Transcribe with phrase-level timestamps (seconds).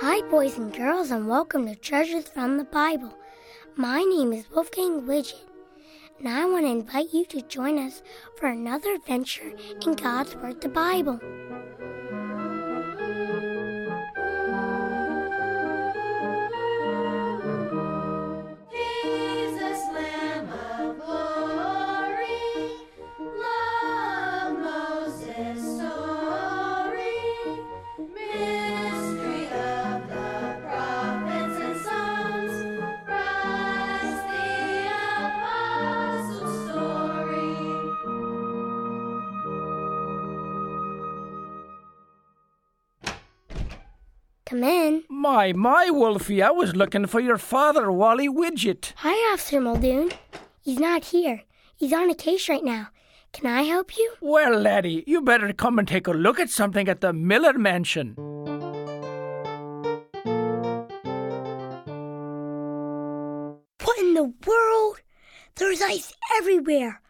[0.00, 3.12] Hi, boys and girls, and welcome to Treasures from the Bible.
[3.76, 5.42] My name is Wolfgang Widget,
[6.18, 8.02] and I want to invite you to join us
[8.36, 9.52] for another adventure
[9.84, 11.20] in God's Word, the Bible.
[44.48, 45.04] Come in.
[45.10, 48.94] My, my, Wolfie, I was looking for your father, Wally Widget.
[48.96, 50.10] Hi, Officer Muldoon.
[50.62, 51.42] He's not here.
[51.76, 52.88] He's on a case right now.
[53.34, 54.14] Can I help you?
[54.22, 58.14] Well, laddie, you better come and take a look at something at the Miller Mansion.
[63.84, 65.02] What in the world?
[65.56, 67.02] There's ice everywhere.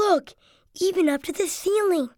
[0.00, 0.34] Look,
[0.74, 2.08] even up to the ceiling.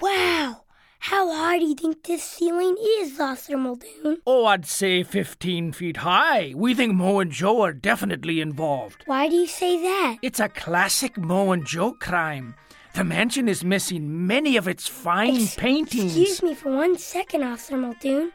[0.00, 0.64] Wow!
[1.00, 4.18] How high do you think this ceiling is, Officer Muldoon?
[4.26, 6.52] Oh, I'd say 15 feet high.
[6.56, 9.04] We think Mo and Joe are definitely involved.
[9.06, 10.16] Why do you say that?
[10.22, 12.56] It's a classic Mo and Joe crime.
[12.94, 16.16] The mansion is missing many of its fine Ex- paintings.
[16.16, 18.32] Excuse me for one second, Officer Muldoon.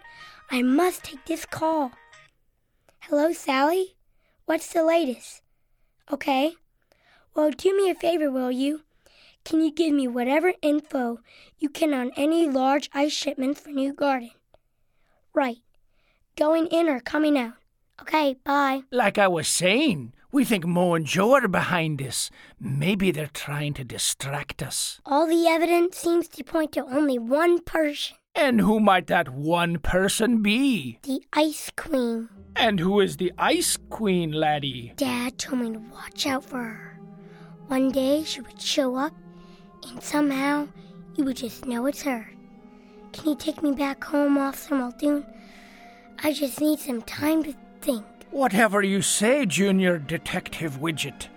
[0.50, 1.92] I must take this call.
[3.02, 3.95] Hello, Sally?
[4.45, 5.42] What's the latest?
[6.11, 6.53] Okay.
[7.36, 8.81] Well, do me a favor, will you?
[9.45, 11.19] Can you give me whatever info
[11.59, 14.31] you can on any large ice shipments for New Garden?
[15.33, 15.58] Right.
[16.38, 17.53] Going in or coming out?
[18.02, 18.81] Okay, bye.
[18.92, 22.32] Like I was saying, we think Mo and Joe are behind this.
[22.59, 24.99] Maybe they're trying to distract us.
[25.05, 29.77] All the evidence seems to point to only one person And who might that one
[29.77, 30.99] person be?
[31.03, 32.30] the Ice Queen.
[32.55, 34.93] And who is the Ice Queen, laddie?
[34.95, 36.99] Dad told me to watch out for her.
[37.67, 39.14] One day she would show up,
[39.92, 40.67] and somehow
[41.16, 42.30] you would just know it's her.
[43.11, 45.26] Can you take me back home, Officer Muldoon?
[46.23, 48.05] I just need some time to think.
[48.32, 51.27] Whatever you say, Junior Detective Widget.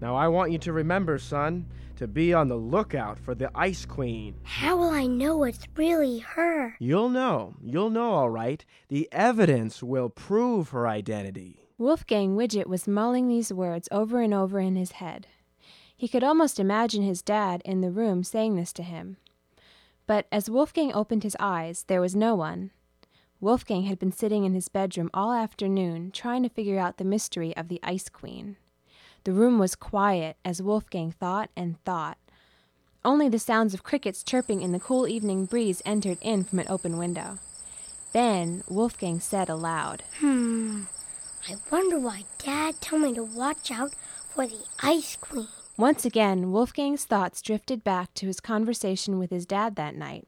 [0.00, 3.86] Now I want you to remember, son, to be on the lookout for the Ice
[3.86, 4.34] Queen.
[4.42, 6.76] How will I know it's really her?
[6.78, 7.54] You'll know.
[7.62, 8.62] You'll know, all right.
[8.88, 11.63] The evidence will prove her identity.
[11.84, 15.26] Wolfgang Widget was mulling these words over and over in his head.
[15.94, 19.18] He could almost imagine his dad in the room saying this to him.
[20.06, 22.70] But as Wolfgang opened his eyes, there was no one.
[23.38, 27.54] Wolfgang had been sitting in his bedroom all afternoon trying to figure out the mystery
[27.54, 28.56] of the Ice Queen.
[29.24, 32.16] The room was quiet as Wolfgang thought and thought.
[33.04, 36.66] Only the sounds of crickets chirping in the cool evening breeze entered in from an
[36.70, 37.40] open window.
[38.14, 40.84] Then Wolfgang said aloud, Hmm.
[41.46, 43.94] I wonder why Dad told me to watch out
[44.30, 45.48] for the Ice Queen.
[45.76, 50.26] Once again, Wolfgang's thoughts drifted back to his conversation with his dad that night,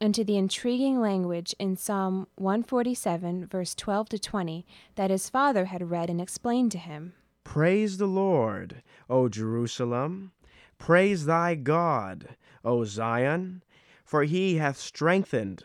[0.00, 5.66] and to the intriguing language in Psalm 147, verse 12 to 20, that his father
[5.66, 7.12] had read and explained to him.
[7.44, 10.32] Praise the Lord, O Jerusalem.
[10.78, 13.62] Praise thy God, O Zion,
[14.02, 15.64] for he hath strengthened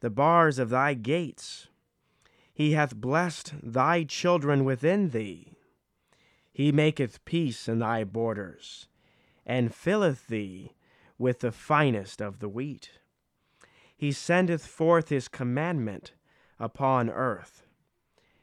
[0.00, 1.67] the bars of thy gates.
[2.58, 5.52] He hath blessed thy children within thee.
[6.52, 8.88] He maketh peace in thy borders,
[9.46, 10.72] and filleth thee
[11.18, 12.98] with the finest of the wheat.
[13.96, 16.14] He sendeth forth his commandment
[16.58, 17.62] upon earth.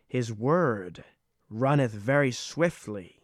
[0.07, 1.03] His word
[1.49, 3.19] runneth very swiftly.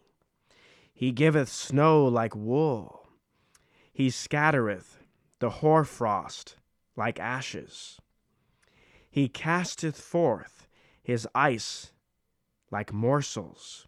[0.92, 3.08] He giveth snow like wool.
[3.94, 4.98] He scattereth
[5.38, 6.56] the hoarfrost
[6.96, 7.98] like ashes.
[9.10, 10.62] He casteth forth
[11.02, 11.92] his ice
[12.70, 13.86] like morsels.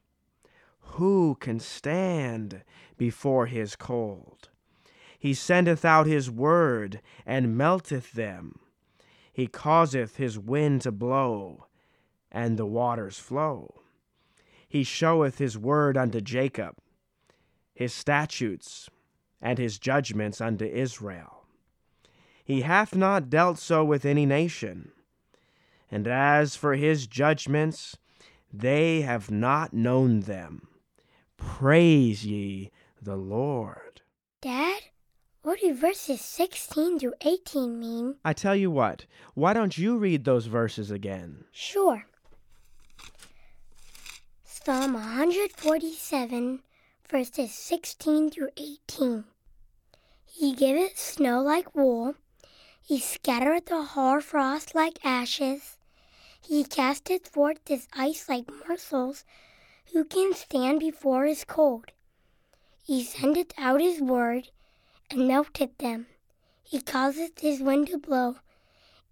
[0.80, 2.62] Who can stand
[2.96, 4.50] before his cold?
[5.18, 8.58] He sendeth out his word and melteth them.
[9.32, 11.66] He causeth his wind to blow,
[12.30, 13.80] and the waters flow.
[14.68, 16.76] He showeth his word unto Jacob,
[17.74, 18.90] his statutes
[19.40, 21.44] and his judgments unto Israel.
[22.44, 24.92] He hath not dealt so with any nation.
[25.94, 27.96] And as for his judgments,
[28.52, 30.66] they have not known them.
[31.36, 34.02] Praise ye the Lord.
[34.42, 34.82] Dad,
[35.42, 38.16] what do verses 16 through 18 mean?
[38.24, 41.44] I tell you what, why don't you read those verses again?
[41.52, 42.06] Sure.
[44.44, 46.58] Psalm 147,
[47.08, 49.22] verses 16 through 18.
[50.24, 52.16] He giveth snow like wool,
[52.82, 55.73] he scattereth the hoar frost like ashes.
[56.46, 59.24] He casteth forth his ice like morsels.
[59.92, 61.86] Who can stand before his cold?
[62.84, 64.50] He sendeth out his word,
[65.10, 66.06] and melteth them.
[66.62, 68.36] He causeth his wind to blow,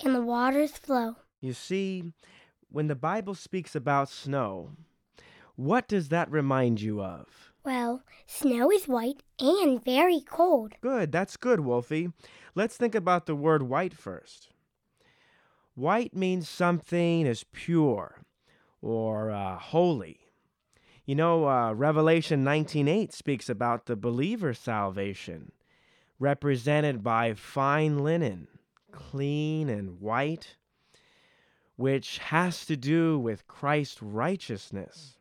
[0.05, 1.17] and the waters flow.
[1.41, 2.13] You see,
[2.71, 4.73] when the Bible speaks about snow,
[5.57, 7.53] what does that remind you of?
[7.65, 10.75] Well, snow is white and very cold.
[10.83, 12.11] Good, that's good, Wolfie.
[12.55, 14.52] Let's think about the word white first.
[15.75, 18.23] White means something is pure
[18.83, 20.21] or uh, holy.
[21.07, 25.53] You know, uh, Revelation 19:8 speaks about the believer's salvation,
[26.19, 28.49] represented by fine linen,
[28.91, 30.57] clean and white,
[31.77, 35.17] which has to do with Christ's righteousness.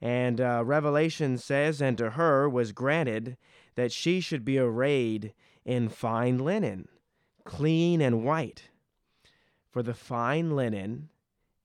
[0.00, 3.38] And uh, Revelation says, And to her was granted
[3.74, 5.32] that she should be arrayed
[5.64, 6.88] in fine linen,
[7.44, 8.68] clean and white.
[9.74, 11.08] For the fine linen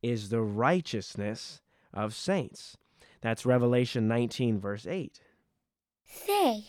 [0.02, 1.62] is the righteousness
[1.94, 2.76] of saints.
[3.22, 5.22] That's Revelation 19, verse 8.
[6.06, 6.64] Say,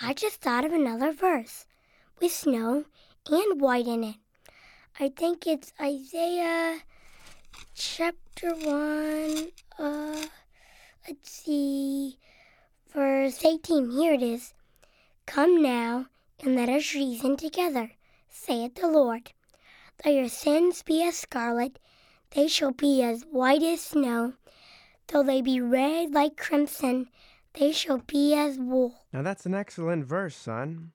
[0.00, 1.66] I just thought of another verse
[2.20, 2.84] with snow
[3.28, 4.14] and white in it.
[5.00, 6.78] I think it's Isaiah
[7.74, 9.48] chapter 1,
[9.80, 10.26] uh,
[11.08, 12.16] let's see,
[12.94, 13.90] verse 18.
[13.90, 14.54] Here it is.
[15.26, 16.06] Come now
[16.44, 17.90] and let us reason together,
[18.28, 19.32] saith the Lord.
[20.02, 21.78] Though your sins be as scarlet,
[22.30, 24.34] they shall be as white as snow.
[25.08, 27.08] Though they be red like crimson,
[27.54, 29.06] they shall be as wool.
[29.12, 30.92] Now that's an excellent verse, son.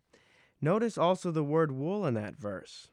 [0.62, 2.89] Notice also the word wool in that verse.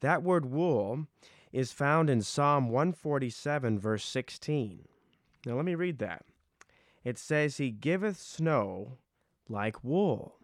[0.00, 1.06] That word wool
[1.52, 4.86] is found in Psalm 147, verse 16.
[5.44, 6.24] Now let me read that.
[7.04, 8.98] It says, He giveth snow
[9.48, 10.36] like wool.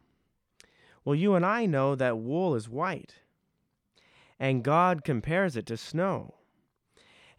[1.05, 3.17] Well, you and I know that wool is white,
[4.45, 6.35] and God compares it to snow.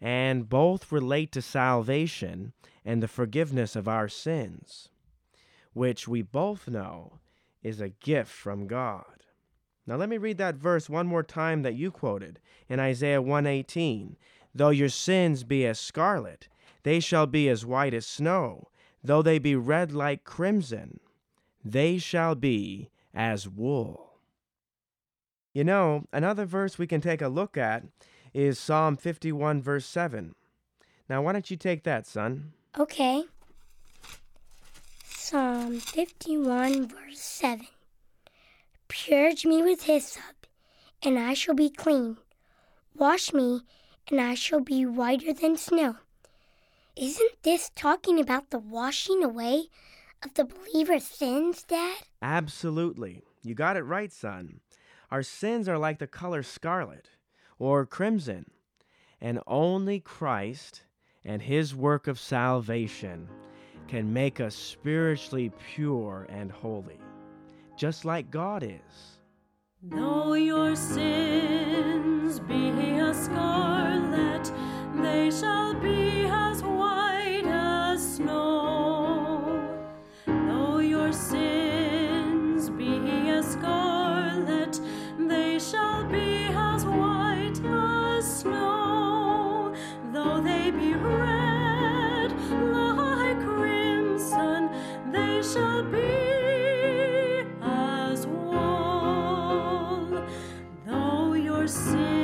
[0.00, 2.52] And both relate to salvation
[2.84, 4.88] and the forgiveness of our sins,
[5.72, 7.20] which we both know
[7.62, 9.22] is a gift from God.
[9.86, 14.16] Now let me read that verse one more time that you quoted in Isaiah 118.
[14.52, 16.48] Though your sins be as scarlet,
[16.82, 18.66] they shall be as white as snow.
[19.04, 20.98] Though they be red like crimson,
[21.64, 24.15] they shall be as wool.
[25.56, 27.82] You know, another verse we can take a look at
[28.34, 30.34] is Psalm 51, verse 7.
[31.08, 32.52] Now, why don't you take that, son?
[32.78, 33.24] Okay.
[35.02, 37.68] Psalm 51, verse 7.
[38.88, 40.46] Purge me with hyssop,
[41.02, 42.18] and I shall be clean.
[42.94, 43.62] Wash me,
[44.10, 45.96] and I shall be whiter than snow.
[46.96, 49.68] Isn't this talking about the washing away
[50.22, 51.96] of the believer's sins, Dad?
[52.20, 53.22] Absolutely.
[53.42, 54.60] You got it right, son.
[55.10, 57.10] Our sins are like the color scarlet
[57.58, 58.50] or crimson,
[59.20, 60.82] and only Christ
[61.24, 63.28] and his work of salvation
[63.88, 67.00] can make us spiritually pure and holy,
[67.76, 69.18] just like God is.
[69.82, 74.50] Though your sins be as scarlet,
[75.00, 76.05] they shall be
[101.66, 102.15] Though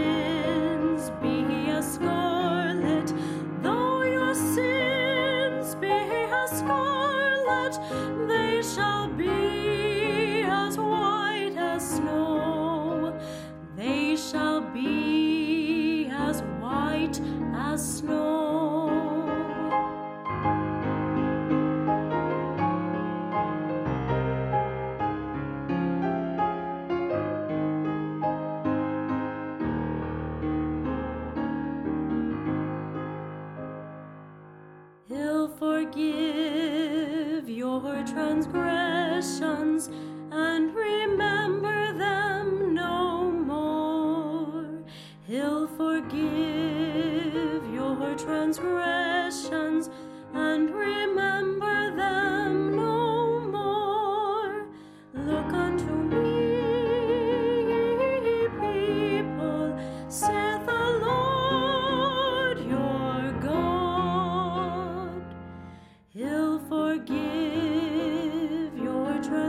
[35.92, 39.90] forgive your transgressions
[40.30, 41.41] and remember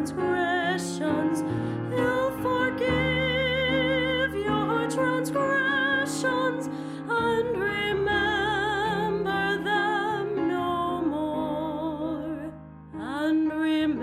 [0.06, 1.40] transgressions.
[1.94, 6.68] He'll forgive your transgressions
[7.10, 12.52] and remember them no more.
[12.94, 13.94] And remember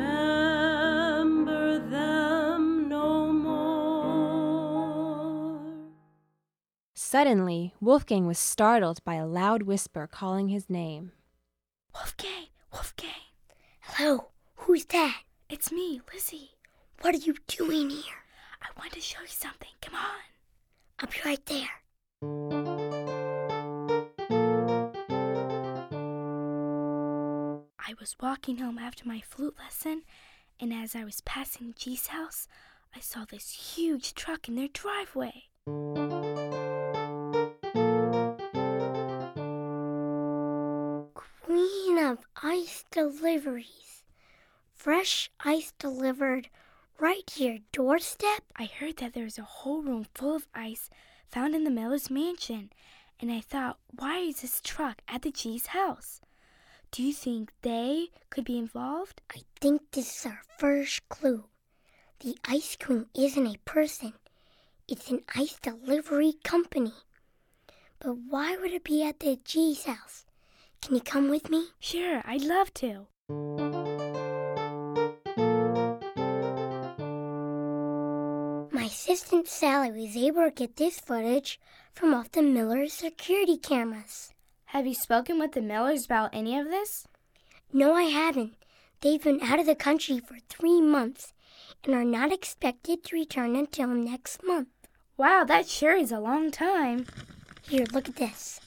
[1.91, 5.61] them no more.
[6.95, 11.13] Suddenly, Wolfgang was startled by a loud whisper calling his name.
[11.95, 13.11] Wolfgang, Wolfgang.
[13.81, 15.25] Hello, who's that?
[15.53, 16.53] It's me, Lizzie.
[17.01, 18.23] What are you doing here?
[18.63, 19.71] I want to show you something.
[19.83, 20.23] Come on.
[21.01, 21.67] I'll be right there.
[27.81, 30.03] I was walking home after my flute lesson,
[30.61, 32.47] and as I was passing G's house,
[32.95, 35.49] I saw this huge truck in their driveway.
[41.45, 43.90] Queen of Ice Deliveries.
[44.81, 46.49] Fresh ice delivered
[46.99, 48.45] right to your doorstep?
[48.57, 50.89] I heard that there was a whole room full of ice
[51.31, 52.73] found in the Miller's mansion,
[53.21, 56.23] and I thought, why is this truck at the G's house?
[56.93, 59.21] Do you think they could be involved?
[59.31, 61.45] I think this is our first clue.
[62.21, 64.15] The Ice Queen isn't a person,
[64.89, 66.95] it's an ice delivery company.
[67.99, 70.25] But why would it be at the G's house?
[70.81, 71.67] Can you come with me?
[71.81, 73.80] Sure, I'd love to.
[78.91, 81.61] Assistant Sally was able to get this footage
[81.95, 84.35] from off the Miller's security cameras.
[84.67, 87.07] Have you spoken with the Millers about any of this?
[87.73, 88.55] No, I haven't.
[89.01, 91.33] They've been out of the country for three months
[91.85, 94.69] and are not expected to return until next month.
[95.17, 97.07] Wow, that sure is a long time.
[97.63, 98.59] Here, look at this.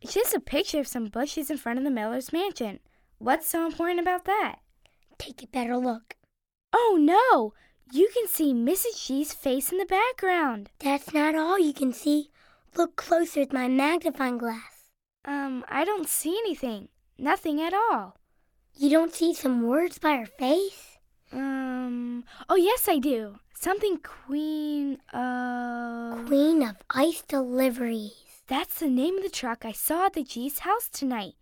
[0.00, 2.80] It's just a picture of some bushes in front of the Miller's mansion.
[3.18, 4.56] What's so important about that?
[5.18, 6.16] Take a better look.
[6.72, 7.54] Oh no!
[7.90, 9.06] You can see Mrs.
[9.06, 10.68] G's face in the background.
[10.78, 12.30] That's not all you can see.
[12.76, 14.90] Look closer with my magnifying glass.
[15.24, 16.88] Um, I don't see anything.
[17.18, 18.18] Nothing at all.
[18.76, 20.98] You don't see some words by her face?
[21.32, 23.36] Um, oh yes, I do.
[23.54, 26.26] Something Queen of.
[26.26, 28.12] Queen of Ice Deliveries.
[28.46, 31.34] That's the name of the truck I saw at the G's house tonight.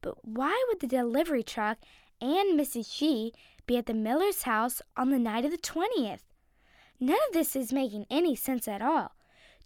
[0.00, 1.78] But why would the delivery truck
[2.20, 2.92] and Mrs.
[2.92, 3.32] G
[3.66, 6.20] be at the Miller's house on the night of the 20th?
[7.00, 9.12] None of this is making any sense at all.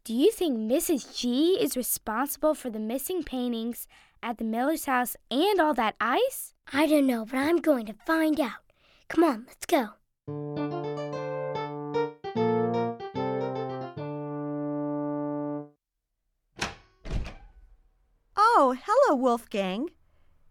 [0.05, 1.17] Do you think Mrs.
[1.17, 3.87] G is responsible for the missing paintings
[4.23, 6.55] at the Miller's house and all that ice?
[6.73, 8.62] I don't know, but I'm going to find out.
[9.09, 9.90] Come on, let's go.
[18.37, 19.90] Oh, hello, Wolfgang.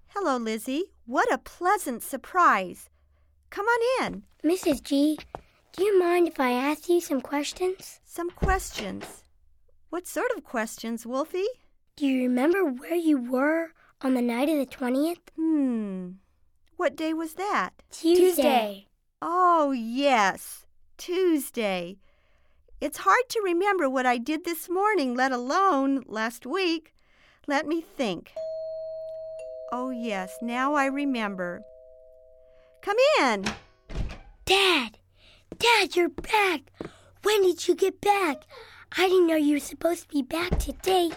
[0.07, 0.93] Hello, Lizzie.
[1.05, 2.89] What a pleasant surprise.
[3.49, 4.23] Come on in.
[4.43, 4.83] Mrs.
[4.83, 5.17] G,
[5.73, 7.99] do you mind if I ask you some questions?
[8.05, 9.23] Some questions.
[9.89, 11.47] What sort of questions, Wolfie?
[11.95, 13.69] Do you remember where you were
[14.01, 15.17] on the night of the 20th?
[15.35, 16.09] Hmm.
[16.75, 17.71] What day was that?
[17.91, 18.87] Tuesday.
[19.21, 20.65] Oh, yes.
[20.97, 21.97] Tuesday.
[22.79, 26.93] It's hard to remember what I did this morning, let alone last week.
[27.47, 28.33] Let me think.
[29.71, 31.63] Oh, yes, now I remember.
[32.87, 33.45] Come in.
[34.45, 34.97] Dad!
[35.59, 36.71] Dad, you're back!
[37.21, 38.43] When did you get back?
[38.97, 41.11] I didn't know you were supposed to be back today.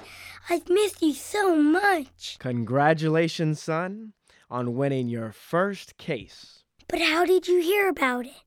[0.48, 2.38] I've missed you so much.
[2.40, 4.14] Congratulations, son,
[4.50, 6.64] on winning your first case.
[6.88, 8.42] But how did you hear about it?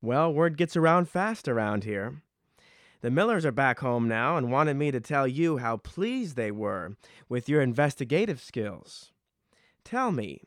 [0.00, 2.22] Well, word gets around fast around here.
[3.02, 6.50] The Millers are back home now and wanted me to tell you how pleased they
[6.50, 6.96] were
[7.28, 9.12] with your investigative skills.
[9.84, 10.44] Tell me,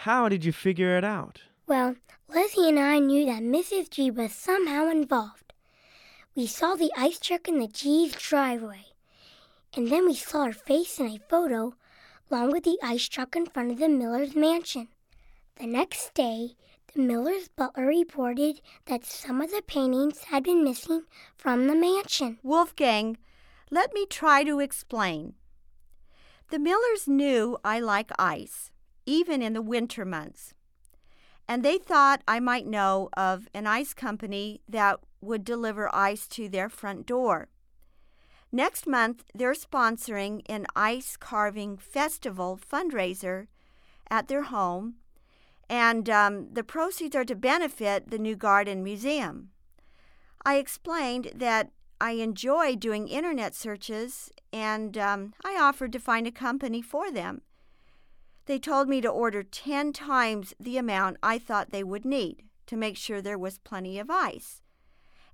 [0.00, 1.40] how did you figure it out?
[1.66, 1.96] Well,
[2.28, 3.90] Lizzie and I knew that Mrs.
[3.90, 5.52] G was somehow involved.
[6.34, 8.86] We saw the ice truck in the G's driveway,
[9.76, 11.74] and then we saw her face in a photo
[12.30, 14.88] along with the ice truck in front of the Miller's mansion.
[15.56, 16.56] The next day,
[16.94, 21.02] the Miller's butler reported that some of the paintings had been missing
[21.36, 22.38] from the mansion.
[22.42, 23.18] Wolfgang,
[23.70, 25.34] let me try to explain.
[26.50, 28.71] The Millers knew I like ice,
[29.06, 30.54] even in the winter months.
[31.48, 36.48] And they thought I might know of an ice company that would deliver ice to
[36.48, 37.48] their front door.
[38.50, 43.46] Next month, they're sponsoring an ice carving festival fundraiser
[44.10, 44.96] at their home,
[45.70, 49.48] and um, the proceeds are to benefit the New Garden Museum.
[50.44, 56.32] I explained that I enjoy doing internet searches, and um, I offered to find a
[56.32, 57.42] company for them.
[58.46, 62.76] They told me to order 10 times the amount I thought they would need to
[62.76, 64.62] make sure there was plenty of ice.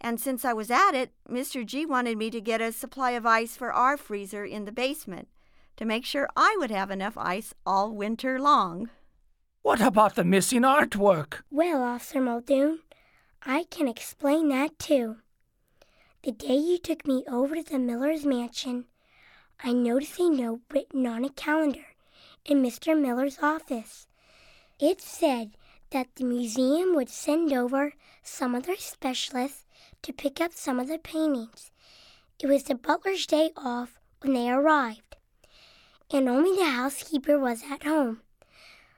[0.01, 1.65] And since I was at it, Mr.
[1.65, 5.29] G wanted me to get a supply of ice for our freezer in the basement
[5.77, 8.91] to make sure I would have enough ice all winter long.
[9.63, 11.43] What about the missing artwork?
[11.51, 12.81] Well, Officer Muldoon,
[13.43, 15.17] I can explain that too.
[16.23, 18.87] The day you took me over to the Miller's mansion,
[19.63, 21.87] I noticed a note written on a calendar
[22.51, 22.99] in Mr.
[22.99, 24.07] Miller's office.
[24.81, 25.57] It said
[25.91, 29.67] that the museum would send over some of their specialists
[30.03, 31.71] to pick up some of the paintings.
[32.41, 35.17] It was the butler's day off when they arrived,
[36.11, 38.23] and only the housekeeper was at home.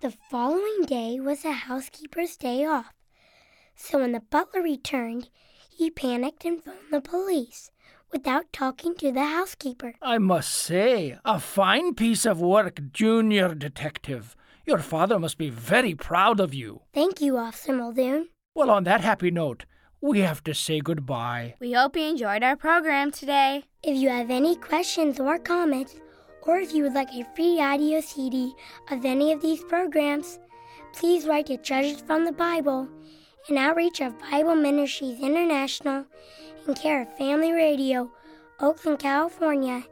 [0.00, 2.95] The following day was the housekeeper's day off.
[3.75, 5.28] So when the butler returned,
[5.71, 7.71] he panicked and phoned the police
[8.12, 9.95] without talking to the housekeeper.
[10.02, 14.37] I must say, a fine piece of work, Junior Detective.
[14.67, 16.83] Your father must be very proud of you.
[16.93, 18.29] Thank you, Officer Muldoon.
[18.55, 19.64] Well, on that happy note,
[20.00, 21.55] we have to say goodbye.
[21.61, 23.64] We hope you enjoyed our program today.
[23.83, 25.95] If you have any questions or comments,
[26.43, 28.52] or if you would like a free audio CD
[28.90, 30.38] of any of these programs,
[30.95, 32.88] please write to Treasures from the Bible,
[33.49, 36.05] an outreach of Bible Ministries International,
[36.67, 38.11] in care of Family Radio,
[38.61, 39.83] Oakland, California,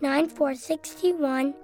[0.00, 1.54] 94621.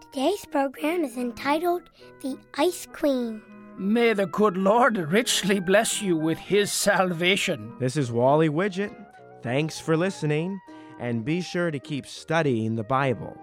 [0.00, 1.82] Today's program is entitled
[2.22, 3.42] The Ice Queen.
[3.76, 7.74] May the good Lord richly bless you with his salvation.
[7.78, 8.94] This is Wally Widget.
[9.42, 10.60] Thanks for listening,
[10.98, 13.36] and be sure to keep studying the Bible.